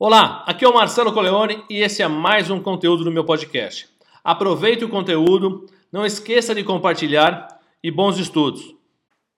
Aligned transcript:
Olá, 0.00 0.44
aqui 0.46 0.64
é 0.64 0.68
o 0.68 0.72
Marcelo 0.72 1.12
Coleone 1.12 1.64
e 1.68 1.82
esse 1.82 2.04
é 2.04 2.06
mais 2.06 2.48
um 2.52 2.62
conteúdo 2.62 3.02
do 3.02 3.10
meu 3.10 3.24
podcast. 3.24 3.88
Aproveite 4.22 4.84
o 4.84 4.88
conteúdo, 4.88 5.66
não 5.90 6.06
esqueça 6.06 6.54
de 6.54 6.62
compartilhar 6.62 7.58
e 7.82 7.90
bons 7.90 8.16
estudos. 8.16 8.76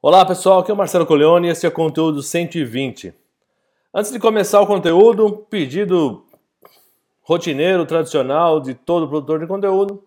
Olá 0.02 0.22
pessoal, 0.22 0.58
aqui 0.58 0.70
é 0.70 0.74
o 0.74 0.76
Marcelo 0.76 1.06
Coleone 1.06 1.48
e 1.48 1.50
esse 1.50 1.64
é 1.64 1.70
o 1.70 1.72
conteúdo 1.72 2.22
120. 2.22 3.14
Antes 3.94 4.12
de 4.12 4.18
começar 4.18 4.60
o 4.60 4.66
conteúdo, 4.66 5.46
pedido 5.48 6.26
rotineiro, 7.22 7.86
tradicional 7.86 8.60
de 8.60 8.74
todo 8.74 9.08
produtor 9.08 9.40
de 9.40 9.46
conteúdo, 9.46 10.04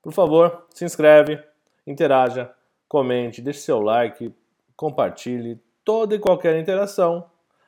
por 0.00 0.12
favor, 0.12 0.64
se 0.70 0.84
inscreve, 0.84 1.42
interaja, 1.84 2.52
comente, 2.88 3.42
deixe 3.42 3.62
seu 3.62 3.80
like, 3.80 4.32
compartilhe. 4.76 5.60
Toda 5.84 6.14
e 6.14 6.20
qualquer 6.20 6.56
interação 6.56 7.24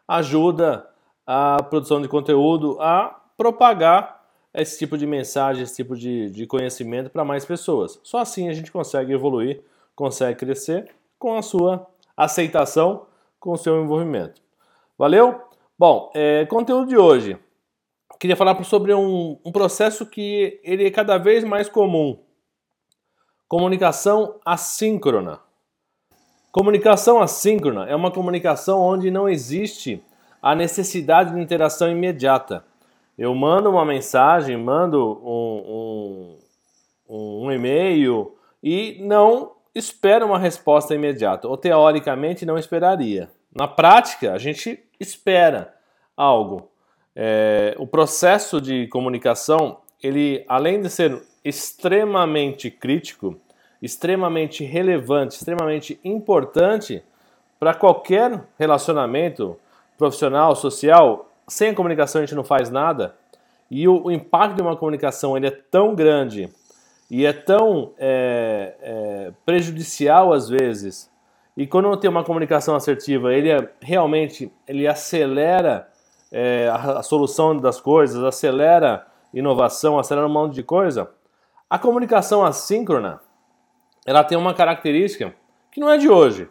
ajuda 0.07 0.90
a 1.27 1.63
produção 1.63 2.01
de 2.01 2.09
conteúdo 2.09 2.77
a 2.81 3.21
propagar 3.37 4.21
esse 4.53 4.79
tipo 4.79 4.99
de 4.99 5.07
mensagem, 5.07 5.63
esse 5.63 5.77
tipo 5.77 5.97
de, 5.97 6.31
de 6.31 6.47
conhecimento 6.47 7.11
para 7.11 7.25
mais 7.25 7.45
pessoas. 7.45 8.01
Só 8.03 8.19
assim 8.19 8.49
a 8.49 8.53
gente 8.53 8.73
consegue 8.73 9.13
evoluir, 9.13 9.63
consegue 9.95 10.39
crescer 10.39 10.93
com 11.19 11.37
a 11.37 11.43
sua 11.43 11.87
aceitação, 12.17 13.07
com 13.39 13.53
o 13.53 13.57
seu 13.57 13.83
envolvimento. 13.83 14.41
Valeu? 14.99 15.41
Bom, 15.79 16.11
é, 16.15 16.45
conteúdo 16.47 16.89
de 16.89 16.97
hoje 16.97 17.39
queria 18.19 18.37
falar 18.37 18.63
sobre 18.65 18.93
um, 18.93 19.39
um 19.43 19.51
processo 19.51 20.05
que 20.05 20.61
ele 20.63 20.87
é 20.87 20.91
cada 20.91 21.17
vez 21.17 21.43
mais 21.43 21.69
comum. 21.69 22.19
Comunicação 23.49 24.39
assíncrona. 24.45 25.41
Comunicação 26.53 27.23
assíncrona 27.23 27.87
é 27.89 27.97
uma 27.97 28.11
comunicação 28.11 28.79
onde 28.81 29.11
não 29.11 29.29
existe 29.29 30.05
a 30.43 30.55
necessidade 30.55 31.35
de 31.35 31.41
interação 31.41 31.91
imediata. 31.91 32.65
Eu 33.17 33.35
mando 33.35 33.71
uma 33.71 33.85
mensagem, 33.85 34.57
mando 34.57 35.21
um, 35.23 36.39
um, 37.09 37.45
um 37.45 37.53
e-mail 37.53 38.35
e 38.63 38.99
não 39.01 39.53
espero 39.75 40.27
uma 40.27 40.39
resposta 40.39 40.95
imediata, 40.95 41.47
ou 41.47 41.57
teoricamente 41.57 42.47
não 42.47 42.57
esperaria. 42.57 43.31
Na 43.55 43.69
prática, 43.69 44.33
a 44.33 44.39
gente 44.39 44.83
espera 44.99 45.75
algo. 46.17 46.71
É, 47.15 47.75
o 47.79 47.87
processo 47.87 48.61
de 48.61 48.87
comunicação, 48.89 49.79
ele 50.03 50.45
além 50.49 50.81
de 50.81 50.89
ser 50.89 51.21
extremamente 51.45 52.71
crítico, 52.71 53.37
extremamente 53.83 54.65
relevante, 54.65 55.37
extremamente 55.37 55.99
importante 56.05 57.03
para 57.59 57.75
qualquer 57.75 58.43
relacionamento 58.59 59.59
profissional, 60.01 60.57
social, 60.57 61.31
sem 61.47 61.71
a 61.71 61.75
comunicação 61.75 62.23
a 62.23 62.25
gente 62.25 62.35
não 62.35 62.43
faz 62.43 62.71
nada. 62.71 63.15
E 63.71 63.87
o, 63.87 64.07
o 64.07 64.11
impacto 64.11 64.57
de 64.57 64.63
uma 64.63 64.75
comunicação 64.75 65.37
ele 65.37 65.47
é 65.47 65.51
tão 65.51 65.95
grande 65.95 66.51
e 67.11 67.27
é 67.27 67.33
tão 67.33 67.93
é, 67.99 68.75
é, 68.81 69.33
prejudicial 69.45 70.33
às 70.33 70.49
vezes. 70.49 71.11
E 71.55 71.67
quando 71.67 71.91
não 71.91 71.99
tem 71.99 72.09
uma 72.09 72.25
comunicação 72.25 72.75
assertiva, 72.75 73.35
ele 73.35 73.51
é, 73.51 73.69
realmente 73.83 74.51
ele 74.67 74.89
acelera 74.89 75.87
é, 76.33 76.69
a, 76.73 77.01
a, 77.01 77.03
solução 77.03 77.59
das 77.59 77.79
coisas, 77.79 78.25
acelera 78.25 79.07
inovação, 79.35 79.99
acelera 79.99 80.27
um 80.27 80.33
monte 80.33 80.55
de 80.55 80.63
coisa. 80.63 81.11
A 81.69 81.79
comunicação 81.79 82.43
assíncrona, 82.43 83.21
ela 84.07 84.25
tem 84.25 84.39
uma 84.39 84.55
característica 84.55 85.35
que 85.71 85.79
não 85.79 85.91
é 85.91 85.99
de 85.99 86.09
hoje. 86.09 86.49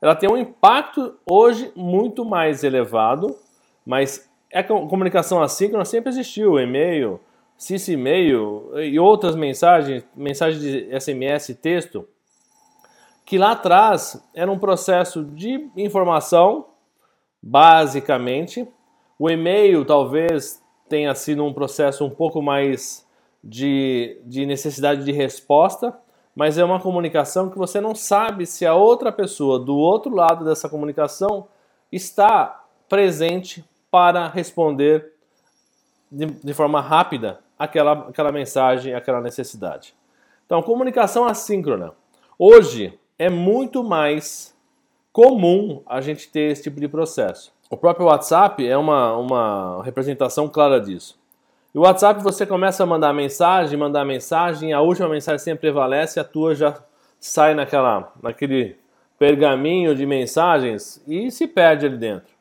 Ela 0.00 0.14
tem 0.14 0.30
um 0.30 0.36
impacto 0.36 1.18
hoje 1.30 1.70
muito 1.76 2.24
mais 2.24 2.64
elevado, 2.64 3.36
mas 3.84 4.28
a 4.52 4.62
comunicação 4.62 5.42
assíncrona 5.42 5.84
sempre 5.84 6.10
existiu, 6.10 6.58
e-mail, 6.58 7.20
CC-mail 7.56 8.70
e 8.78 8.98
outras 8.98 9.36
mensagens, 9.36 10.04
mensagens 10.16 10.62
de 10.62 10.98
SMS, 10.98 11.54
texto, 11.60 12.08
que 13.24 13.36
lá 13.36 13.52
atrás 13.52 14.20
era 14.34 14.50
um 14.50 14.58
processo 14.58 15.22
de 15.22 15.68
informação, 15.76 16.66
basicamente, 17.42 18.66
o 19.18 19.30
e-mail 19.30 19.84
talvez 19.84 20.62
tenha 20.88 21.14
sido 21.14 21.44
um 21.44 21.52
processo 21.52 22.04
um 22.04 22.10
pouco 22.10 22.40
mais 22.40 23.06
de, 23.44 24.20
de 24.24 24.46
necessidade 24.46 25.04
de 25.04 25.12
resposta, 25.12 25.96
mas 26.34 26.58
é 26.58 26.64
uma 26.64 26.80
comunicação 26.80 27.50
que 27.50 27.58
você 27.58 27.80
não 27.80 27.94
sabe 27.94 28.46
se 28.46 28.64
a 28.64 28.74
outra 28.74 29.12
pessoa 29.12 29.58
do 29.58 29.76
outro 29.76 30.14
lado 30.14 30.44
dessa 30.44 30.68
comunicação 30.68 31.48
está 31.90 32.64
presente 32.88 33.64
para 33.90 34.28
responder 34.28 35.12
de, 36.10 36.26
de 36.26 36.54
forma 36.54 36.80
rápida 36.80 37.40
aquela, 37.58 37.92
aquela 37.92 38.32
mensagem, 38.32 38.94
aquela 38.94 39.20
necessidade. 39.20 39.94
Então, 40.46 40.62
comunicação 40.62 41.26
assíncrona. 41.26 41.92
Hoje 42.38 42.98
é 43.18 43.28
muito 43.28 43.84
mais 43.84 44.56
comum 45.12 45.82
a 45.86 46.00
gente 46.00 46.30
ter 46.30 46.52
esse 46.52 46.62
tipo 46.62 46.80
de 46.80 46.88
processo. 46.88 47.52
O 47.68 47.76
próprio 47.76 48.06
WhatsApp 48.06 48.66
é 48.66 48.76
uma, 48.76 49.14
uma 49.16 49.82
representação 49.84 50.48
clara 50.48 50.80
disso. 50.80 51.19
E 51.72 51.78
o 51.78 51.82
WhatsApp 51.82 52.20
você 52.22 52.44
começa 52.44 52.82
a 52.82 52.86
mandar 52.86 53.12
mensagem, 53.12 53.78
mandar 53.78 54.04
mensagem, 54.04 54.72
a 54.72 54.80
última 54.80 55.08
mensagem 55.08 55.38
sempre 55.38 55.70
prevalece, 55.70 56.18
a 56.18 56.24
tua 56.24 56.54
já 56.54 56.76
sai 57.20 57.54
naquela, 57.54 58.12
naquele 58.20 58.76
pergaminho 59.16 59.94
de 59.94 60.04
mensagens 60.04 61.00
e 61.06 61.30
se 61.30 61.46
perde 61.46 61.86
ali 61.86 61.96
dentro. 61.96 62.34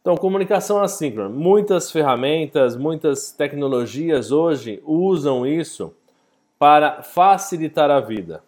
Então, 0.00 0.16
comunicação 0.16 0.82
assíncrona. 0.82 1.28
Muitas 1.28 1.92
ferramentas, 1.92 2.74
muitas 2.74 3.30
tecnologias 3.30 4.32
hoje 4.32 4.82
usam 4.84 5.46
isso 5.46 5.94
para 6.58 7.02
facilitar 7.02 7.90
a 7.90 8.00
vida. 8.00 8.42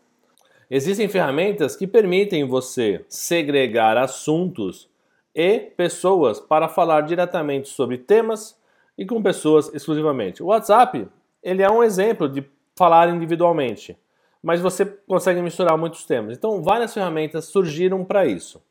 Existem 0.68 1.06
ferramentas 1.06 1.76
que 1.76 1.86
permitem 1.86 2.44
você 2.46 3.04
segregar 3.08 3.96
assuntos 3.96 4.88
e 5.34 5.58
pessoas 5.58 6.40
para 6.40 6.68
falar 6.68 7.02
diretamente 7.02 7.68
sobre 7.68 7.98
temas 7.98 8.59
e 9.00 9.06
com 9.06 9.22
pessoas 9.22 9.72
exclusivamente. 9.72 10.42
O 10.42 10.48
WhatsApp, 10.48 11.08
ele 11.42 11.62
é 11.62 11.70
um 11.70 11.82
exemplo 11.82 12.28
de 12.28 12.44
falar 12.76 13.08
individualmente, 13.08 13.98
mas 14.42 14.60
você 14.60 14.84
consegue 14.84 15.40
misturar 15.40 15.78
muitos 15.78 16.04
temas. 16.04 16.36
Então, 16.36 16.62
várias 16.62 16.92
ferramentas 16.92 17.46
surgiram 17.46 18.04
para 18.04 18.26
isso. 18.26 18.62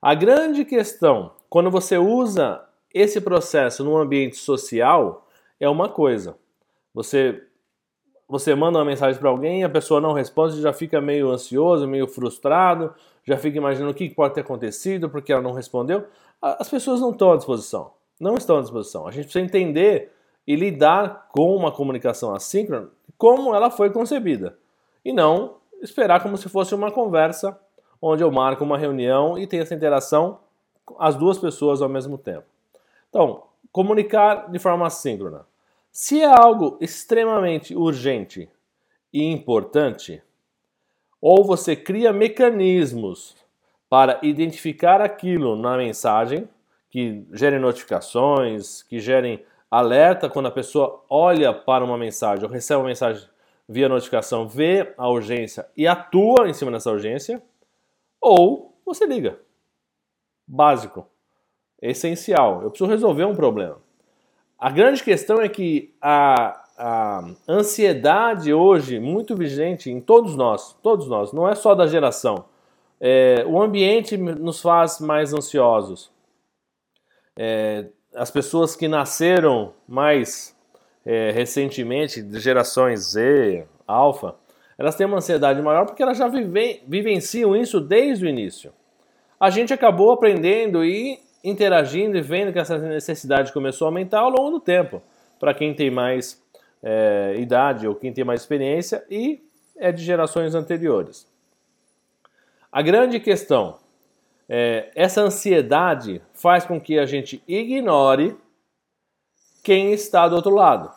A 0.00 0.14
grande 0.14 0.64
questão, 0.64 1.32
quando 1.50 1.70
você 1.70 1.98
usa 1.98 2.64
esse 2.94 3.20
processo 3.20 3.84
num 3.84 3.98
ambiente 3.98 4.36
social, 4.36 5.28
é 5.60 5.68
uma 5.68 5.90
coisa. 5.90 6.34
Você 6.94 7.42
você 8.26 8.54
manda 8.54 8.78
uma 8.78 8.84
mensagem 8.84 9.18
para 9.18 9.30
alguém, 9.30 9.64
a 9.64 9.70
pessoa 9.70 10.02
não 10.02 10.12
responde, 10.12 10.60
já 10.60 10.72
fica 10.72 11.00
meio 11.00 11.30
ansioso, 11.30 11.88
meio 11.88 12.06
frustrado, 12.06 12.94
já 13.24 13.38
fica 13.38 13.56
imaginando 13.56 13.90
o 13.90 13.94
que 13.94 14.10
pode 14.10 14.34
ter 14.34 14.42
acontecido 14.42 15.08
porque 15.08 15.32
ela 15.32 15.40
não 15.40 15.52
respondeu. 15.52 16.06
As 16.40 16.68
pessoas 16.68 17.00
não 17.00 17.10
estão 17.10 17.32
à 17.32 17.36
disposição. 17.36 17.97
Não 18.20 18.34
estão 18.34 18.58
à 18.58 18.60
disposição. 18.60 19.06
A 19.06 19.10
gente 19.10 19.24
precisa 19.24 19.44
entender 19.44 20.12
e 20.46 20.56
lidar 20.56 21.28
com 21.30 21.54
uma 21.54 21.70
comunicação 21.70 22.34
assíncrona 22.34 22.88
como 23.16 23.54
ela 23.54 23.70
foi 23.70 23.90
concebida. 23.90 24.56
E 25.04 25.12
não 25.12 25.56
esperar 25.82 26.22
como 26.22 26.36
se 26.36 26.48
fosse 26.48 26.74
uma 26.74 26.90
conversa 26.90 27.58
onde 28.00 28.22
eu 28.22 28.30
marco 28.30 28.64
uma 28.64 28.78
reunião 28.78 29.38
e 29.38 29.46
tenho 29.46 29.62
essa 29.62 29.74
interação 29.74 30.40
as 30.98 31.16
duas 31.16 31.38
pessoas 31.38 31.82
ao 31.82 31.88
mesmo 31.88 32.16
tempo. 32.16 32.46
Então, 33.08 33.42
comunicar 33.72 34.50
de 34.50 34.58
forma 34.58 34.86
assíncrona. 34.86 35.44
Se 35.90 36.22
é 36.22 36.26
algo 36.26 36.78
extremamente 36.80 37.74
urgente 37.74 38.48
e 39.12 39.24
importante, 39.24 40.22
ou 41.20 41.44
você 41.44 41.74
cria 41.74 42.12
mecanismos 42.12 43.36
para 43.88 44.18
identificar 44.22 45.00
aquilo 45.00 45.56
na 45.56 45.76
mensagem, 45.76 46.48
que 46.90 47.26
gerem 47.32 47.58
notificações, 47.58 48.82
que 48.82 48.98
gerem 48.98 49.44
alerta 49.70 50.28
quando 50.28 50.46
a 50.46 50.50
pessoa 50.50 51.04
olha 51.08 51.52
para 51.52 51.84
uma 51.84 51.98
mensagem 51.98 52.44
ou 52.44 52.50
recebe 52.50 52.80
uma 52.80 52.88
mensagem 52.88 53.28
via 53.68 53.88
notificação, 53.88 54.48
vê 54.48 54.94
a 54.96 55.08
urgência 55.08 55.68
e 55.76 55.86
atua 55.86 56.48
em 56.48 56.54
cima 56.54 56.70
dessa 56.70 56.90
urgência, 56.90 57.42
ou 58.20 58.80
você 58.84 59.06
liga. 59.06 59.38
Básico. 60.46 61.06
Essencial. 61.80 62.62
Eu 62.62 62.70
preciso 62.70 62.90
resolver 62.90 63.24
um 63.24 63.36
problema. 63.36 63.76
A 64.58 64.70
grande 64.70 65.04
questão 65.04 65.36
é 65.40 65.48
que 65.48 65.94
a, 66.00 66.64
a 66.76 67.24
ansiedade 67.46 68.52
hoje, 68.52 68.98
muito 68.98 69.36
vigente 69.36 69.90
em 69.90 70.00
todos 70.00 70.34
nós, 70.34 70.72
todos 70.82 71.06
nós, 71.06 71.32
não 71.32 71.48
é 71.48 71.54
só 71.54 71.74
da 71.74 71.86
geração. 71.86 72.46
É, 72.98 73.44
o 73.46 73.62
ambiente 73.62 74.16
nos 74.16 74.60
faz 74.60 74.98
mais 74.98 75.32
ansiosos. 75.32 76.10
É, 77.40 77.86
as 78.12 78.32
pessoas 78.32 78.74
que 78.74 78.88
nasceram 78.88 79.72
mais 79.86 80.56
é, 81.06 81.30
recentemente, 81.30 82.20
de 82.20 82.40
gerações 82.40 83.12
Z, 83.12 83.64
Alpha, 83.86 84.34
elas 84.76 84.96
têm 84.96 85.06
uma 85.06 85.18
ansiedade 85.18 85.62
maior 85.62 85.86
porque 85.86 86.02
elas 86.02 86.18
já 86.18 86.26
vive, 86.26 86.82
vivenciam 86.86 87.54
isso 87.54 87.80
desde 87.80 88.26
o 88.26 88.28
início. 88.28 88.72
A 89.38 89.50
gente 89.50 89.72
acabou 89.72 90.10
aprendendo 90.10 90.84
e 90.84 91.20
interagindo 91.44 92.18
e 92.18 92.20
vendo 92.20 92.52
que 92.52 92.58
essa 92.58 92.76
necessidade 92.76 93.52
começou 93.52 93.86
a 93.86 93.88
aumentar 93.88 94.20
ao 94.20 94.30
longo 94.30 94.50
do 94.50 94.60
tempo, 94.60 95.00
para 95.38 95.54
quem 95.54 95.72
tem 95.72 95.92
mais 95.92 96.42
é, 96.82 97.36
idade 97.38 97.86
ou 97.86 97.94
quem 97.94 98.12
tem 98.12 98.24
mais 98.24 98.40
experiência 98.40 99.04
e 99.08 99.40
é 99.76 99.92
de 99.92 100.02
gerações 100.02 100.56
anteriores. 100.56 101.28
A 102.70 102.82
grande 102.82 103.20
questão 103.20 103.78
é 104.48 104.90
essa 104.94 105.20
ansiedade 105.20 106.22
faz 106.32 106.64
com 106.64 106.80
que 106.80 106.98
a 106.98 107.04
gente 107.04 107.42
ignore 107.46 108.36
quem 109.62 109.92
está 109.92 110.26
do 110.26 110.36
outro 110.36 110.54
lado. 110.54 110.90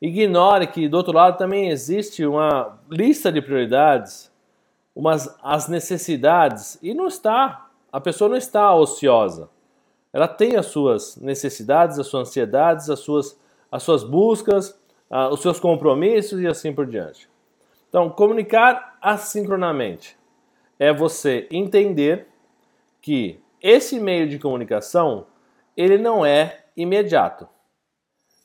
Ignore 0.00 0.66
que 0.68 0.88
do 0.88 0.96
outro 0.96 1.12
lado 1.12 1.36
também 1.36 1.70
existe 1.70 2.24
uma 2.24 2.78
lista 2.90 3.32
de 3.32 3.42
prioridades, 3.42 4.30
umas 4.94 5.34
as 5.42 5.68
necessidades 5.68 6.78
e 6.82 6.94
não 6.94 7.06
está, 7.06 7.68
a 7.90 8.00
pessoa 8.00 8.30
não 8.30 8.36
está 8.36 8.74
ociosa. 8.74 9.48
Ela 10.12 10.28
tem 10.28 10.56
as 10.56 10.66
suas 10.66 11.16
necessidades, 11.16 11.98
as 11.98 12.06
suas 12.06 12.28
ansiedades, 12.28 12.90
as 12.90 13.00
suas, 13.00 13.38
as 13.70 13.82
suas 13.82 14.04
buscas, 14.04 14.78
os 15.30 15.40
seus 15.40 15.58
compromissos 15.58 16.40
e 16.40 16.46
assim 16.46 16.72
por 16.72 16.86
diante. 16.86 17.28
Então, 17.88 18.08
comunicar 18.10 18.96
assincronamente 19.00 20.16
é 20.78 20.92
você 20.92 21.46
entender 21.50 22.31
que 23.02 23.40
esse 23.60 24.00
meio 24.00 24.28
de 24.28 24.38
comunicação 24.38 25.26
ele 25.76 25.98
não 25.98 26.24
é 26.24 26.64
imediato. 26.76 27.48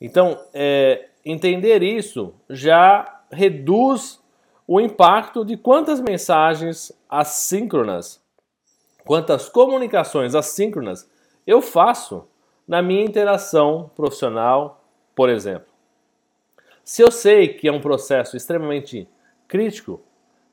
Então, 0.00 0.38
é, 0.52 1.08
entender 1.24 1.82
isso 1.82 2.34
já 2.50 3.22
reduz 3.30 4.20
o 4.66 4.80
impacto 4.80 5.44
de 5.44 5.56
quantas 5.56 6.00
mensagens 6.00 6.92
assíncronas, 7.08 8.22
quantas 9.04 9.48
comunicações 9.48 10.34
assíncronas 10.34 11.10
eu 11.46 11.62
faço 11.62 12.28
na 12.66 12.82
minha 12.82 13.02
interação 13.02 13.90
profissional, 13.96 14.84
por 15.14 15.30
exemplo. 15.30 15.68
Se 16.84 17.02
eu 17.02 17.10
sei 17.10 17.48
que 17.48 17.68
é 17.68 17.72
um 17.72 17.80
processo 17.80 18.36
extremamente 18.36 19.08
crítico, 19.46 20.02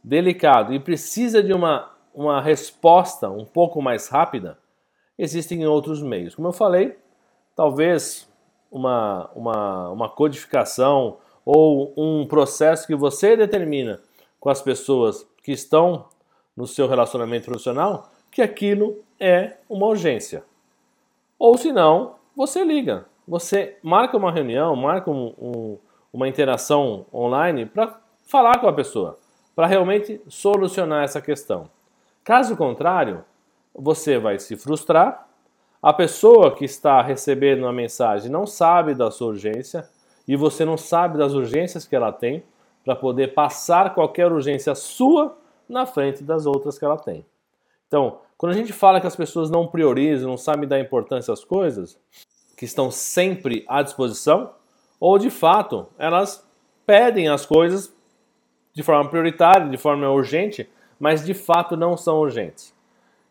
delicado 0.04 0.74
e 0.74 0.80
precisa 0.80 1.42
de 1.42 1.52
uma, 1.52 1.95
uma 2.16 2.42
resposta 2.42 3.30
um 3.30 3.46
pouco 3.46 3.82
mais 3.82 4.08
rápida, 4.08 4.58
existem 5.18 5.68
outros 5.68 6.02
meios. 6.02 6.34
Como 6.34 6.48
eu 6.48 6.54
falei, 6.54 6.98
talvez 7.56 8.28
uma, 8.72 9.30
uma, 9.36 9.90
uma 9.90 10.10
codificação 10.10 11.18
ou 11.46 11.94
um 11.96 12.26
processo 12.26 12.88
que 12.88 12.96
você 12.96 13.36
determina 13.38 14.00
com 14.40 14.50
as 14.50 14.62
pessoas 14.62 15.28
que 15.44 15.52
estão 15.52 16.06
no 16.56 16.66
seu 16.66 16.88
relacionamento 16.88 17.46
profissional 17.46 18.10
que 18.32 18.42
aquilo 18.42 19.04
é 19.20 19.58
uma 19.70 19.86
urgência. 19.88 20.44
Ou 21.40 21.58
se 21.58 21.72
não, 21.72 22.16
você 22.36 22.64
liga. 22.64 23.06
Você 23.28 23.78
marca 23.82 24.18
uma 24.18 24.32
reunião, 24.32 24.76
marca 24.76 25.10
um, 25.10 25.34
um, 25.40 25.78
uma 26.12 26.28
interação 26.28 27.06
online 27.14 27.66
para 27.66 28.00
falar 28.26 28.60
com 28.60 28.68
a 28.68 28.74
pessoa, 28.74 29.18
para 29.56 29.68
realmente 29.68 30.22
solucionar 30.28 31.04
essa 31.04 31.22
questão. 31.22 31.70
Caso 32.26 32.58
contrário, 32.58 33.24
você 33.72 34.18
vai 34.18 34.40
se 34.40 34.58
frustrar, 34.58 35.28
a 35.80 35.94
pessoa 35.94 36.56
que 36.56 36.66
está 36.66 37.00
recebendo 37.00 37.68
a 37.68 37.72
mensagem 37.72 38.32
não 38.32 38.48
sabe 38.48 38.96
da 38.96 39.12
sua 39.12 39.28
urgência 39.28 39.88
e 40.28 40.36
você 40.36 40.66
não 40.66 40.76
sabe 40.76 41.20
das 41.20 41.34
urgências 41.34 41.86
que 41.86 41.96
ela 41.96 42.12
tem 42.12 42.44
para 42.84 42.96
poder 42.96 43.36
passar 43.36 43.94
qualquer 43.94 44.32
urgência 44.32 44.74
sua 44.74 45.38
na 45.70 45.86
frente 45.86 46.24
das 46.24 46.48
outras 46.48 46.80
que 46.80 46.86
ela 46.86 46.98
tem. 46.98 47.24
Então, 47.88 48.18
quando 48.40 48.54
a 48.54 48.56
gente 48.56 48.74
fala 48.74 49.00
que 49.00 49.06
as 49.06 49.16
pessoas 49.16 49.52
não 49.52 49.68
priorizam, 49.68 50.28
não 50.28 50.38
sabem 50.38 50.68
dar 50.68 50.80
importância 50.80 51.32
às 51.32 51.46
coisas, 51.46 51.96
que 52.58 52.66
estão 52.66 52.90
sempre 52.90 53.64
à 53.68 53.84
disposição, 53.84 54.52
ou 55.00 55.20
de 55.20 55.30
fato 55.30 55.86
elas 55.96 56.44
pedem 56.88 57.28
as 57.28 57.46
coisas 57.46 57.96
de 58.74 58.82
forma 58.82 59.08
prioritária, 59.12 59.70
de 59.70 59.78
forma 59.78 60.10
urgente, 60.10 60.68
mas 61.00 61.26
de 61.26 61.34
fato 61.34 61.76
não 61.76 61.98
são 61.98 62.20
urgentes. 62.20 62.74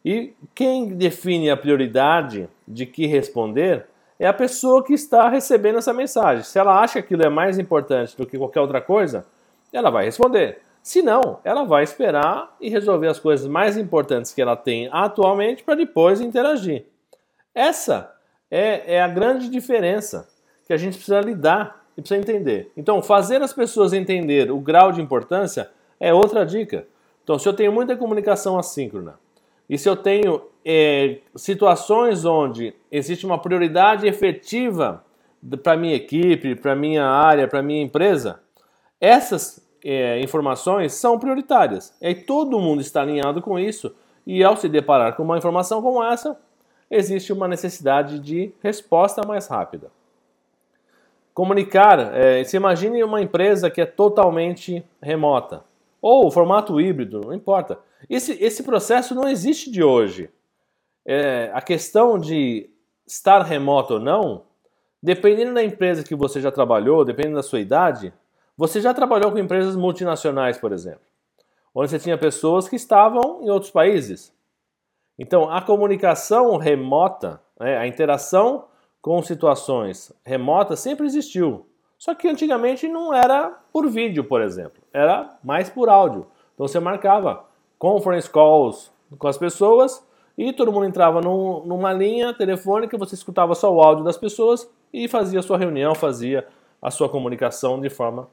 E 0.05 0.35
quem 0.55 0.89
define 0.89 1.51
a 1.51 1.57
prioridade 1.57 2.49
de 2.69 2.85
que 2.85 3.07
responder 3.07 3.87
é 4.19 4.27
a 4.27 4.33
pessoa 4.33 4.85
que 4.85 4.93
está 4.93 5.29
recebendo 5.29 5.79
essa 5.79 5.93
mensagem. 5.93 6.45
Se 6.45 6.59
ela 6.59 6.81
acha 6.81 6.95
que 6.95 7.07
aquilo 7.07 7.25
é 7.25 7.29
mais 7.29 7.59
importante 7.59 8.17
do 8.17 8.27
que 8.27 8.39
qualquer 8.39 8.61
outra 8.61 8.81
coisa, 8.81 9.27
ela 9.73 9.91
vai 9.91 10.05
responder. 10.05 10.61
Se 10.83 11.01
não, 11.01 11.41
ela 11.43 11.65
vai 11.65 11.83
esperar 11.83 12.55
e 12.61 12.69
resolver 12.69 13.09
as 13.09 13.19
coisas 13.19 13.47
mais 13.47 13.77
importantes 13.77 14.33
que 14.33 14.43
ela 14.43 14.55
tem 14.55 14.89
atualmente 14.93 15.65
para 15.65 15.75
depois 15.75 16.21
interagir. 16.21 16.85
Essa 17.55 18.15
é, 18.51 18.97
é 18.97 19.03
a 19.03 19.09
grande 19.09 19.49
diferença 19.49 20.29
que 20.67 20.73
a 20.73 20.77
gente 20.77 20.97
precisa 20.97 21.21
lidar 21.21 21.85
e 21.97 22.03
precisa 22.03 22.21
entender. 22.21 22.71
Então, 22.77 23.03
fazer 23.03 23.41
as 23.43 23.53
pessoas 23.53 23.93
entender 23.93 24.51
o 24.51 24.61
grau 24.61 24.93
de 24.93 25.01
importância 25.01 25.71
é 25.99 26.13
outra 26.13 26.45
dica. 26.45 26.87
Então, 27.25 27.39
se 27.39 27.49
eu 27.49 27.55
tenho 27.55 27.73
muita 27.73 27.97
comunicação 27.97 28.59
assíncrona 28.59 29.19
e 29.69 29.79
se 29.79 29.89
eu 29.89 29.97
tenho 29.97 30.43
é, 30.63 31.19
situações 31.35 32.27
onde 32.27 32.75
existe 32.93 33.25
uma 33.25 33.39
prioridade 33.39 34.07
efetiva 34.07 35.03
para 35.63 35.75
minha 35.75 35.95
equipe, 35.95 36.55
para 36.55 36.77
minha 36.77 37.07
área, 37.07 37.49
para 37.49 37.63
minha 37.63 37.83
empresa, 37.83 38.41
essas 39.01 39.67
é, 39.83 40.21
informações 40.21 40.93
são 40.93 41.19
prioritárias. 41.19 41.97
E 42.01 42.15
todo 42.15 42.61
mundo 42.61 42.83
está 42.83 43.01
alinhado 43.01 43.41
com 43.41 43.59
isso 43.59 43.95
e 44.27 44.45
ao 44.45 44.57
se 44.57 44.69
deparar 44.69 45.17
com 45.17 45.23
uma 45.23 45.39
informação 45.39 45.81
como 45.81 46.05
essa, 46.05 46.39
existe 46.91 47.33
uma 47.33 47.49
necessidade 47.49 48.19
de 48.19 48.53
resposta 48.63 49.27
mais 49.27 49.47
rápida. 49.47 49.91
Comunicar, 51.33 52.15
é, 52.15 52.45
se 52.45 52.57
imagine 52.57 53.03
uma 53.03 53.21
empresa 53.21 53.71
que 53.71 53.81
é 53.81 53.87
totalmente 53.87 54.85
remota 55.03 55.65
ou 56.07 56.31
formato 56.31 56.79
híbrido, 56.79 57.23
não 57.23 57.33
importa. 57.33 57.79
Esse, 58.11 58.33
esse 58.33 58.63
processo 58.63 59.15
não 59.15 59.27
existe 59.27 59.71
de 59.71 59.83
hoje. 59.83 60.29
É, 61.03 61.51
a 61.55 61.63
questão 61.63 62.19
de 62.19 62.69
estar 63.07 63.41
remoto 63.41 63.95
ou 63.95 64.01
não, 64.01 64.43
dependendo 65.03 65.55
da 65.55 65.65
empresa 65.65 66.05
que 66.05 66.15
você 66.15 66.43
já 66.43 66.53
trabalhou, 66.53 67.07
dependendo 67.07 67.37
da 67.37 67.43
sua 67.43 67.59
idade, 67.59 68.13
você 68.55 68.83
já 68.83 68.93
trabalhou 68.93 69.33
com 69.33 69.39
empresas 69.39 69.77
multinacionais, 69.77 70.59
por 70.59 70.73
exemplo, 70.73 71.01
onde 71.75 71.91
você 71.91 71.99
tinha 71.99 72.19
pessoas 72.19 72.69
que 72.69 72.77
estavam 72.77 73.41
em 73.43 73.49
outros 73.49 73.71
países. 73.71 74.31
Então, 75.19 75.51
a 75.51 75.63
comunicação 75.63 76.59
remota, 76.59 77.41
né, 77.59 77.79
a 77.79 77.87
interação 77.87 78.67
com 79.01 79.23
situações 79.23 80.13
remotas 80.23 80.81
sempre 80.81 81.07
existiu. 81.07 81.67
Só 82.05 82.15
que 82.15 82.29
antigamente 82.29 82.87
não 82.87 83.15
era 83.15 83.59
por 83.73 83.89
vídeo, 83.89 84.25
por 84.25 84.43
exemplo, 84.43 84.83
era 84.93 85.39
mais 85.43 85.71
por 85.71 85.89
áudio. 85.89 86.27
Então 86.53 86.69
você 86.69 86.79
marcava 86.79 87.47
conference 87.79 88.29
calls 88.29 88.93
com 89.19 89.27
as 89.27 89.39
pessoas 89.39 90.07
e 90.37 90.53
todo 90.53 90.71
mundo 90.71 90.85
entrava 90.85 91.23
num, 91.23 91.65
numa 91.65 91.95
linha 91.95 92.35
telefônica, 92.35 92.99
você 92.99 93.15
escutava 93.15 93.55
só 93.55 93.73
o 93.73 93.81
áudio 93.81 94.05
das 94.05 94.19
pessoas 94.19 94.71
e 94.93 95.09
fazia 95.09 95.41
a 95.41 95.43
sua 95.43 95.57
reunião, 95.57 95.95
fazia 95.95 96.47
a 96.83 96.91
sua 96.91 97.09
comunicação 97.09 97.81
de 97.81 97.89
forma 97.89 98.29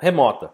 remota. 0.00 0.50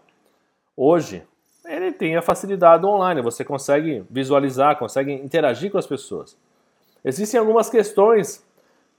Hoje, 0.75 1.23
ele 1.63 1.93
tem 1.93 2.17
a 2.17 2.21
facilidade 2.21 2.85
online, 2.85 3.21
você 3.21 3.45
consegue 3.45 4.03
visualizar, 4.09 4.77
consegue 4.77 5.13
interagir 5.13 5.71
com 5.71 5.77
as 5.77 5.87
pessoas. 5.87 6.37
Existem 7.05 7.39
algumas 7.39 7.69
questões 7.69 8.45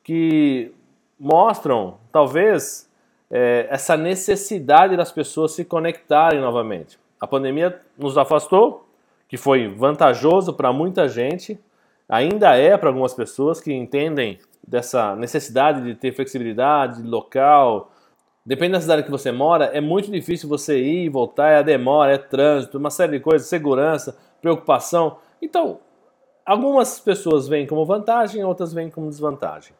que 0.02 0.72
mostram, 1.20 1.98
talvez, 2.10 2.90
é, 3.32 3.66
essa 3.70 3.96
necessidade 3.96 4.96
das 4.96 5.10
pessoas 5.10 5.52
se 5.52 5.64
conectarem 5.64 6.40
novamente. 6.40 6.98
A 7.18 7.26
pandemia 7.26 7.80
nos 7.98 8.16
afastou, 8.18 8.86
que 9.26 9.36
foi 9.36 9.66
vantajoso 9.66 10.52
para 10.52 10.72
muita 10.72 11.08
gente, 11.08 11.58
ainda 12.08 12.54
é 12.54 12.76
para 12.76 12.90
algumas 12.90 13.14
pessoas 13.14 13.60
que 13.60 13.72
entendem 13.72 14.38
dessa 14.62 15.16
necessidade 15.16 15.82
de 15.82 15.94
ter 15.94 16.12
flexibilidade 16.12 17.02
local, 17.02 17.90
Depende 18.44 18.72
da 18.72 18.80
cidade 18.80 19.04
que 19.04 19.10
você 19.10 19.30
mora, 19.30 19.66
é 19.66 19.80
muito 19.80 20.10
difícil 20.10 20.48
você 20.48 20.76
ir 20.76 21.04
e 21.04 21.08
voltar, 21.08 21.50
é 21.50 21.56
a 21.58 21.62
demora, 21.62 22.12
é 22.12 22.18
trânsito, 22.18 22.76
uma 22.76 22.90
série 22.90 23.12
de 23.12 23.20
coisas, 23.20 23.46
segurança, 23.46 24.18
preocupação. 24.40 25.18
Então, 25.40 25.78
algumas 26.44 26.98
pessoas 26.98 27.46
veem 27.46 27.68
como 27.68 27.86
vantagem, 27.86 28.42
outras 28.42 28.72
veem 28.72 28.90
como 28.90 29.08
desvantagem. 29.08 29.72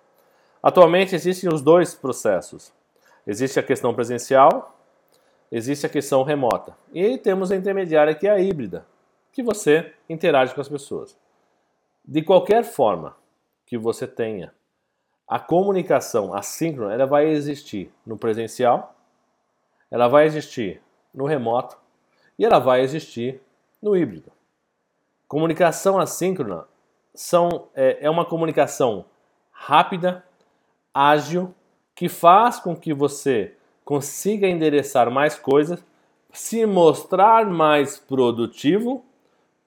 Atualmente 0.63 1.13
existem 1.13 1.53
os 1.53 1.61
dois 1.61 1.93
processos. 1.93 2.73
Existe 3.27 3.59
a 3.59 3.63
questão 3.63 3.95
presencial, 3.95 4.77
existe 5.51 5.87
a 5.87 5.89
questão 5.89 6.23
remota. 6.23 6.77
E 6.93 7.19
temos 7.19 7.53
a 7.53 7.57
intermediária 7.57 8.15
que 8.15 8.27
é 8.27 8.31
a 8.31 8.41
híbrida, 8.41 8.87
que 9.33 9.43
você 9.43 9.93
interage 10.09 10.55
com 10.55 10.61
as 10.61 10.69
pessoas. 10.69 11.17
De 12.05 12.23
qualquer 12.23 12.65
forma 12.65 13.17
que 13.65 13.79
você 13.79 14.07
tenha 14.07 14.53
a 15.33 15.39
comunicação 15.39 16.35
assíncrona 16.35 16.93
ela 16.93 17.07
vai 17.07 17.29
existir 17.29 17.91
no 18.05 18.19
presencial, 18.19 18.95
ela 19.91 20.07
vai 20.07 20.27
existir 20.27 20.83
no 21.15 21.25
remoto 21.25 21.79
e 22.39 22.45
ela 22.45 22.59
vai 22.59 22.83
existir 22.83 23.41
no 23.81 23.97
híbrido. 23.97 24.31
Comunicação 25.27 25.99
assíncrona 25.99 26.67
são, 27.15 27.69
é, 27.75 28.05
é 28.05 28.11
uma 28.11 28.27
comunicação 28.27 29.07
rápida, 29.51 30.23
ágil, 30.93 31.55
que 32.03 32.09
faz 32.09 32.59
com 32.59 32.75
que 32.75 32.93
você 32.93 33.55
consiga 33.85 34.49
endereçar 34.49 35.09
mais 35.09 35.39
coisas, 35.39 35.87
se 36.33 36.67
mostrar 36.67 37.47
mais 37.47 37.97
produtivo, 37.97 39.05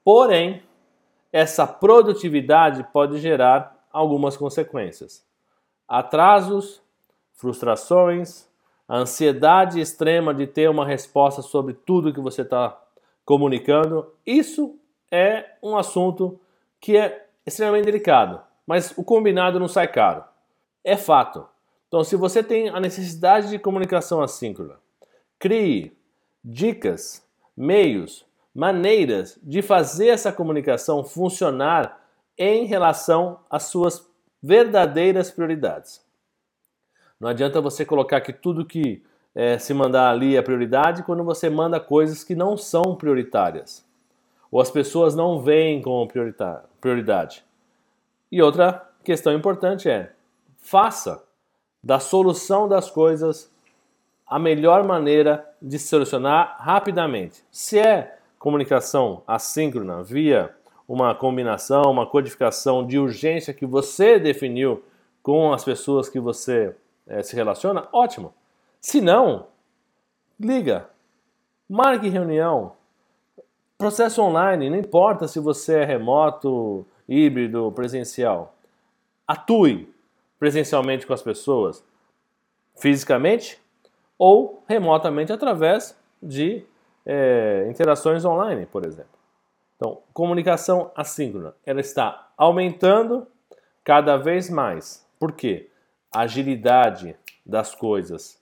porém, 0.03 0.61
essa 1.31 1.65
produtividade 1.65 2.85
pode 2.91 3.19
gerar 3.19 3.87
algumas 3.89 4.35
consequências: 4.35 5.25
atrasos, 5.87 6.81
frustrações, 7.35 8.49
ansiedade 8.89 9.79
extrema 9.79 10.33
de 10.33 10.45
ter 10.45 10.69
uma 10.69 10.85
resposta 10.85 11.41
sobre 11.41 11.73
tudo 11.73 12.13
que 12.13 12.19
você 12.19 12.41
está 12.41 12.77
comunicando. 13.23 14.11
Isso 14.25 14.77
é 15.09 15.51
um 15.63 15.77
assunto 15.77 16.37
que 16.81 16.97
é 16.97 17.29
extremamente 17.45 17.85
delicado, 17.85 18.41
mas 18.67 18.93
o 18.97 19.05
combinado 19.05 19.57
não 19.57 19.69
sai 19.69 19.87
caro. 19.87 20.25
É 20.83 20.97
fato. 20.97 21.54
Então, 21.95 22.03
se 22.03 22.17
você 22.17 22.43
tem 22.43 22.67
a 22.67 22.77
necessidade 22.77 23.49
de 23.49 23.57
comunicação 23.57 24.21
assíncrona, 24.21 24.75
crie 25.39 25.97
dicas, 26.43 27.25
meios, 27.55 28.25
maneiras 28.53 29.39
de 29.41 29.61
fazer 29.61 30.07
essa 30.07 30.29
comunicação 30.29 31.05
funcionar 31.05 32.05
em 32.37 32.65
relação 32.65 33.39
às 33.49 33.63
suas 33.63 34.05
verdadeiras 34.43 35.31
prioridades. 35.31 36.05
Não 37.17 37.29
adianta 37.29 37.61
você 37.61 37.85
colocar 37.85 38.19
que 38.19 38.33
tudo 38.33 38.65
que 38.65 39.01
é, 39.33 39.57
se 39.57 39.73
mandar 39.73 40.11
ali 40.11 40.35
é 40.35 40.41
prioridade 40.41 41.01
quando 41.01 41.23
você 41.23 41.49
manda 41.49 41.79
coisas 41.79 42.25
que 42.25 42.35
não 42.35 42.57
são 42.57 42.93
prioritárias. 42.97 43.87
Ou 44.51 44.59
as 44.59 44.69
pessoas 44.69 45.15
não 45.15 45.39
veem 45.39 45.81
como 45.81 46.11
prioridade. 46.81 47.41
E 48.29 48.41
outra 48.41 48.85
questão 49.01 49.31
importante 49.31 49.89
é: 49.89 50.11
faça 50.57 51.24
da 51.85 51.99
solução 51.99 52.67
das 52.67 52.89
coisas 52.89 53.53
a 54.25 54.39
melhor 54.39 54.83
maneira 54.83 55.47
de 55.61 55.77
solucionar 55.77 56.57
rapidamente. 56.59 57.43
Se 57.51 57.77
é 57.77 58.17
comunicação 58.39 59.21
assíncrona 59.27 60.01
via 60.01 60.51
uma 60.87 61.13
combinação, 61.13 61.83
uma 61.83 62.07
codificação 62.07 62.85
de 62.85 62.97
urgência 62.97 63.53
que 63.53 63.67
você 63.67 64.17
definiu 64.17 64.83
com 65.21 65.53
as 65.53 65.63
pessoas 65.63 66.09
que 66.09 66.19
você 66.19 66.75
é, 67.05 67.21
se 67.21 67.35
relaciona, 67.35 67.87
ótimo. 67.93 68.33
Se 68.81 68.99
não, 68.99 69.47
liga, 70.39 70.89
marque 71.69 72.09
reunião, 72.09 72.73
processo 73.77 74.23
online, 74.23 74.71
não 74.71 74.77
importa 74.77 75.27
se 75.27 75.39
você 75.39 75.77
é 75.77 75.85
remoto, 75.85 76.85
híbrido, 77.07 77.71
presencial. 77.75 78.55
Atue 79.27 79.94
presencialmente 80.45 81.07
com 81.07 81.13
as 81.13 81.23
pessoas, 81.23 81.83
fisicamente 82.75 83.59
ou 84.15 84.63
remotamente 84.69 85.33
através 85.33 85.99
de 86.21 86.63
é, 87.03 87.65
interações 87.67 88.23
online, 88.23 88.67
por 88.67 88.85
exemplo. 88.85 89.17
Então, 89.75 90.03
comunicação 90.13 90.91
assíncrona, 90.95 91.55
ela 91.65 91.79
está 91.79 92.29
aumentando 92.37 93.25
cada 93.83 94.17
vez 94.17 94.47
mais. 94.47 95.03
Por 95.19 95.31
quê? 95.31 95.67
A 96.13 96.21
agilidade 96.21 97.15
das 97.43 97.73
coisas. 97.73 98.39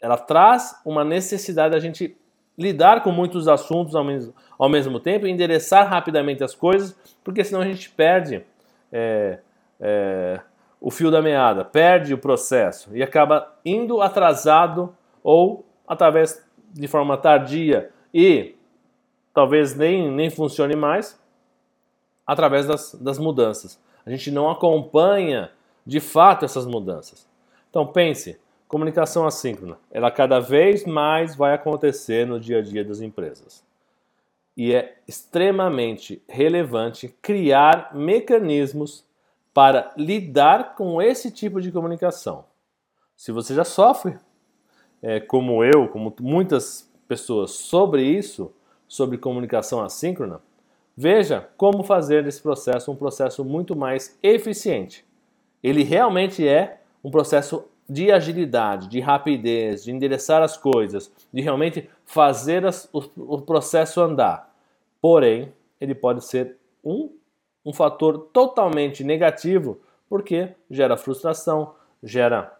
Ela 0.00 0.16
traz 0.16 0.80
uma 0.84 1.02
necessidade 1.02 1.72
da 1.72 1.80
gente 1.80 2.16
lidar 2.56 3.02
com 3.02 3.10
muitos 3.10 3.48
assuntos 3.48 3.96
ao 3.96 4.04
mesmo, 4.04 4.32
ao 4.56 4.68
mesmo 4.68 5.00
tempo, 5.00 5.26
endereçar 5.26 5.88
rapidamente 5.88 6.44
as 6.44 6.54
coisas, 6.54 6.96
porque 7.24 7.42
senão 7.42 7.60
a 7.60 7.66
gente 7.66 7.90
perde 7.90 8.46
é, 8.92 9.40
é, 9.80 10.40
o 10.84 10.90
fio 10.90 11.10
da 11.10 11.22
meada, 11.22 11.64
perde 11.64 12.12
o 12.12 12.18
processo 12.18 12.94
e 12.94 13.02
acaba 13.02 13.56
indo 13.64 14.02
atrasado 14.02 14.94
ou 15.22 15.64
através 15.88 16.46
de 16.74 16.86
forma 16.86 17.16
tardia 17.16 17.90
e 18.12 18.54
talvez 19.32 19.74
nem, 19.74 20.10
nem 20.10 20.28
funcione 20.28 20.76
mais 20.76 21.18
através 22.26 22.66
das, 22.66 22.94
das 22.96 23.18
mudanças. 23.18 23.80
A 24.04 24.10
gente 24.10 24.30
não 24.30 24.50
acompanha 24.50 25.50
de 25.86 26.00
fato 26.00 26.44
essas 26.44 26.66
mudanças. 26.66 27.26
Então 27.70 27.86
pense, 27.86 28.38
comunicação 28.68 29.26
assíncrona, 29.26 29.78
ela 29.90 30.10
cada 30.10 30.38
vez 30.38 30.84
mais 30.84 31.34
vai 31.34 31.54
acontecer 31.54 32.26
no 32.26 32.38
dia 32.38 32.58
a 32.58 32.62
dia 32.62 32.84
das 32.84 33.00
empresas. 33.00 33.64
E 34.54 34.74
é 34.74 34.98
extremamente 35.08 36.22
relevante 36.28 37.08
criar 37.22 37.94
mecanismos 37.94 39.02
para 39.54 39.92
lidar 39.96 40.74
com 40.74 41.00
esse 41.00 41.30
tipo 41.30 41.60
de 41.60 41.70
comunicação. 41.70 42.44
Se 43.16 43.30
você 43.30 43.54
já 43.54 43.64
sofre, 43.64 44.18
é, 45.00 45.20
como 45.20 45.64
eu, 45.64 45.86
como 45.88 46.12
muitas 46.20 46.90
pessoas, 47.06 47.52
sobre 47.52 48.02
isso, 48.02 48.52
sobre 48.88 49.16
comunicação 49.16 49.82
assíncrona, 49.82 50.40
veja 50.96 51.48
como 51.56 51.84
fazer 51.84 52.26
esse 52.26 52.42
processo 52.42 52.90
um 52.90 52.96
processo 52.96 53.44
muito 53.44 53.76
mais 53.76 54.18
eficiente. 54.22 55.06
Ele 55.62 55.84
realmente 55.84 56.46
é 56.46 56.80
um 57.02 57.10
processo 57.10 57.64
de 57.88 58.10
agilidade, 58.10 58.88
de 58.88 58.98
rapidez, 58.98 59.84
de 59.84 59.92
endereçar 59.92 60.42
as 60.42 60.56
coisas, 60.56 61.12
de 61.32 61.40
realmente 61.40 61.88
fazer 62.04 62.64
as, 62.64 62.88
o, 62.92 63.02
o, 63.16 63.42
processo 63.42 64.00
andar. 64.00 64.54
Porém, 65.00 65.52
ele 65.80 65.94
pode 65.94 66.24
ser 66.24 66.56
um, 66.82 67.10
um 67.64 67.72
fator 67.72 68.28
totalmente 68.32 69.02
negativo 69.02 69.80
porque 70.08 70.50
gera 70.70 70.96
frustração, 70.96 71.74
gera 72.02 72.56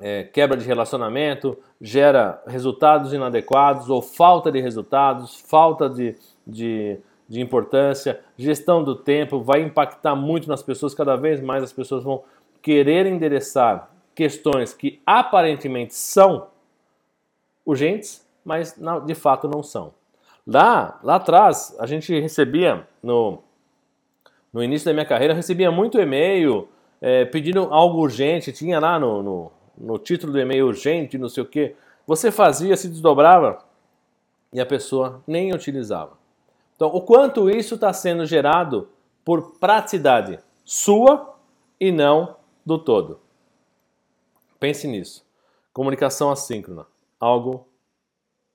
é, 0.00 0.24
quebra 0.24 0.56
de 0.56 0.66
relacionamento, 0.66 1.56
gera 1.80 2.42
resultados 2.46 3.12
inadequados 3.12 3.88
ou 3.88 4.02
falta 4.02 4.50
de 4.50 4.60
resultados, 4.60 5.40
falta 5.48 5.88
de, 5.88 6.16
de, 6.46 6.98
de 7.28 7.40
importância, 7.40 8.20
gestão 8.36 8.82
do 8.84 8.94
tempo, 8.94 9.40
vai 9.40 9.62
impactar 9.62 10.14
muito 10.14 10.48
nas 10.48 10.62
pessoas, 10.62 10.94
cada 10.94 11.16
vez 11.16 11.40
mais 11.40 11.62
as 11.62 11.72
pessoas 11.72 12.04
vão 12.04 12.22
querer 12.60 13.06
endereçar 13.06 13.90
questões 14.14 14.72
que 14.72 15.00
aparentemente 15.04 15.94
são 15.94 16.48
urgentes, 17.64 18.26
mas 18.44 18.78
de 19.06 19.14
fato 19.14 19.48
não 19.48 19.62
são. 19.62 19.92
Lá, 20.46 21.00
lá 21.02 21.16
atrás, 21.16 21.74
a 21.78 21.86
gente 21.86 22.18
recebia, 22.20 22.86
no, 23.02 23.42
no 24.54 24.62
início 24.62 24.86
da 24.86 24.92
minha 24.92 25.04
carreira, 25.04 25.34
recebia 25.34 25.72
muito 25.72 26.00
e-mail 26.00 26.68
é, 27.00 27.24
pedindo 27.24 27.62
algo 27.74 27.98
urgente, 27.98 28.52
tinha 28.52 28.78
lá 28.78 29.00
no, 29.00 29.20
no, 29.20 29.52
no 29.76 29.98
título 29.98 30.32
do 30.32 30.38
e-mail 30.38 30.68
urgente, 30.68 31.18
não 31.18 31.28
sei 31.28 31.42
o 31.42 31.46
que. 31.46 31.74
Você 32.06 32.30
fazia, 32.30 32.76
se 32.76 32.88
desdobrava 32.88 33.64
e 34.52 34.60
a 34.60 34.64
pessoa 34.64 35.20
nem 35.26 35.52
utilizava. 35.52 36.16
Então, 36.76 36.88
o 36.88 37.00
quanto 37.00 37.50
isso 37.50 37.74
está 37.74 37.92
sendo 37.92 38.24
gerado 38.24 38.88
por 39.24 39.58
praticidade 39.58 40.38
sua 40.64 41.34
e 41.80 41.90
não 41.90 42.36
do 42.64 42.78
todo. 42.78 43.18
Pense 44.60 44.86
nisso. 44.86 45.26
Comunicação 45.72 46.30
assíncrona, 46.30 46.86
algo 47.18 47.66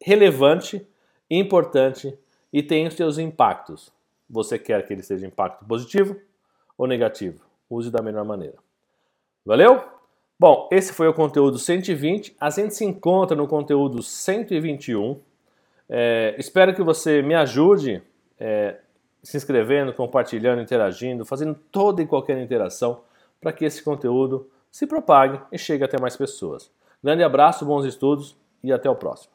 relevante, 0.01 0.87
importante 1.29 2.17
e 2.53 2.63
tem 2.63 2.87
os 2.87 2.93
seus 2.93 3.17
impactos. 3.17 3.91
Você 4.29 4.59
quer 4.59 4.85
que 4.85 4.93
ele 4.93 5.01
seja 5.01 5.25
impacto 5.25 5.65
positivo 5.65 6.15
ou 6.77 6.87
negativo? 6.87 7.43
Use 7.69 7.89
da 7.89 8.01
melhor 8.01 8.23
maneira. 8.23 8.57
Valeu? 9.45 9.83
Bom, 10.39 10.69
esse 10.71 10.93
foi 10.93 11.07
o 11.07 11.13
conteúdo 11.13 11.59
120. 11.59 12.35
A 12.39 12.49
gente 12.49 12.73
se 12.73 12.85
encontra 12.85 13.35
no 13.35 13.47
conteúdo 13.47 14.01
121. 14.01 15.19
É, 15.89 16.35
espero 16.37 16.73
que 16.73 16.81
você 16.81 17.21
me 17.21 17.35
ajude 17.35 18.01
é, 18.39 18.79
se 19.21 19.35
inscrevendo, 19.35 19.93
compartilhando, 19.93 20.61
interagindo, 20.61 21.25
fazendo 21.25 21.55
toda 21.69 22.01
e 22.01 22.07
qualquer 22.07 22.37
interação 22.37 23.01
para 23.41 23.51
que 23.51 23.65
esse 23.65 23.83
conteúdo 23.83 24.49
se 24.71 24.87
propague 24.87 25.41
e 25.51 25.57
chegue 25.57 25.83
até 25.83 25.99
mais 25.99 26.15
pessoas. 26.15 26.71
Grande 27.03 27.23
abraço, 27.23 27.65
bons 27.65 27.85
estudos 27.85 28.37
e 28.63 28.71
até 28.71 28.89
o 28.89 28.95
próximo. 28.95 29.27